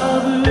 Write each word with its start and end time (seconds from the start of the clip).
love. 0.00 0.49